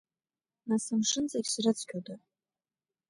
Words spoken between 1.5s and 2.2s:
зрыцқьода?!